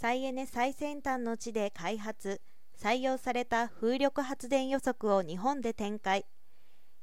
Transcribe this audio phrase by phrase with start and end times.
[0.00, 2.40] 再エネ最先端の地で開発
[2.74, 6.24] 採用された風力発電予測を日本で展開。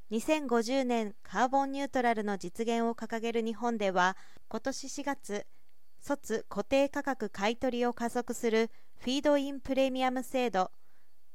[0.09, 5.45] 2050年カーボンニュートラルの実現を掲げる日本では今年4月
[5.99, 10.71] 卒固定価格買取を加速するフィードインプレミアム制度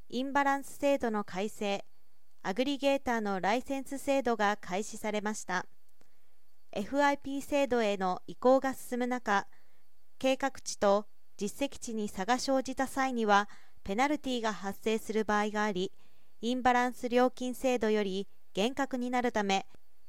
[0.09, 1.85] インバランス制度の改正
[2.43, 5.67] アグリゲーターのライセンス制度が開始されました。
[6.75, 9.47] FIP 制度への移行が進む中
[10.19, 11.07] 計画値と
[11.43, 13.49] 実績値に差が生じた際には
[13.83, 15.91] ペナルティが発生する場合があり
[16.41, 19.67] インバランス料金制度より厳格になるため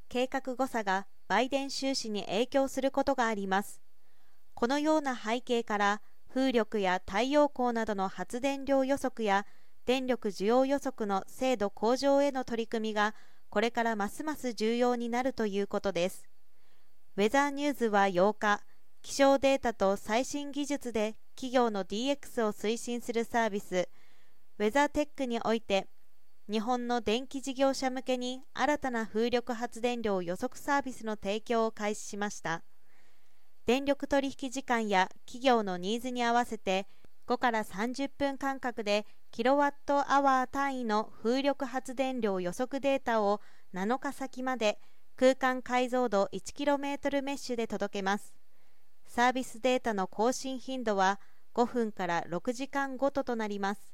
[0.09, 3.81] 計画誤差が売電収支に影響することがあります。
[4.53, 9.47] このような背景から風力や太陽光などの発電量予測や
[9.87, 13.15] 電力需要予測の精度向上への取り組みが
[13.49, 16.29] これからますます重要になるということです。
[17.17, 18.61] ウェザーニューズは8日
[19.01, 23.89] 気象データと最新技術で企業の DX を推進するサービス
[24.59, 25.87] ウェザーテックにおいて
[26.49, 32.63] 日本の電気事業者向けに新たな風力発電量予測サービスの提供を開始しました。
[33.65, 36.87] 電力取引時間や企業のニーズに合わせて
[37.27, 43.41] 5から30分間隔でキロワットアワー単位の風力発電量予測データを
[43.73, 44.79] 7日先まで
[45.17, 48.33] 空間解像度 1km メッシュで届けます。
[49.05, 51.19] サービスデータの更新頻度は
[51.53, 53.93] 5分から6時間ごととなります。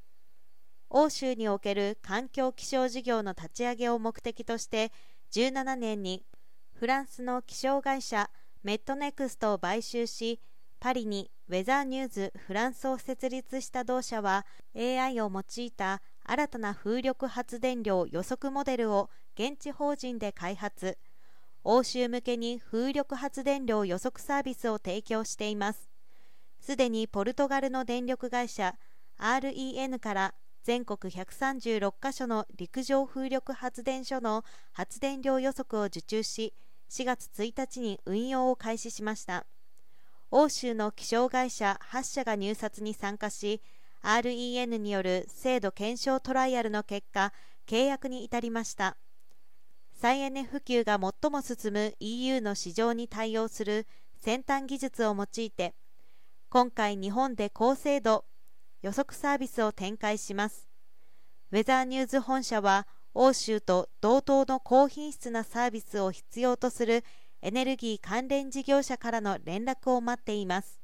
[0.90, 4.92] 欧州における環境気象事業の立ち上げを目的として
[5.32, 6.26] 17年に
[6.74, 8.30] フランスの気象会社
[8.64, 10.40] メットネクストを買収し
[10.80, 20.98] パリにウェザーニューズフランスを設立した同社は AI を用いた新たな風力発電量予測モデルを現地法人で開発。
[21.64, 25.89] 欧州向けに風力発電量予測サービスを提供しています。
[26.60, 28.76] すでにポルトガルの電力会社
[29.18, 36.54] REN から全国136カ所の陸上風力発電所の発電量予測を受注し
[36.90, 39.46] 4月1日に運用を開始しました。
[40.32, 43.62] 欧州の気象会社8社が入札に参加し
[44.04, 47.34] REN による制度検証トライアルの結果
[47.68, 48.98] 契約に至りました。
[49.94, 53.86] 再エネ普及が最も進む EU の市場に対応する
[54.22, 55.74] 先端技術を用いて
[56.52, 58.26] 今回日本で高精度
[58.82, 60.68] 予測サービスを展開します。
[61.52, 67.04] ウェザーニューズ本社は欧州と同等の高品質なサービスを必要とする
[67.44, 70.79] エネルギー関連事業者からの連絡を待っています。